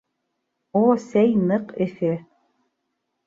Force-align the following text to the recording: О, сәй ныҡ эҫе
О, 0.79 0.81
сәй 1.03 1.37
ныҡ 1.51 1.73
эҫе 1.87 2.11